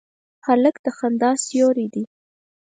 هلک 0.45 0.75
د 0.85 0.87
خندا 0.97 1.31
سیوری 1.45 1.87
دی. 1.93 2.03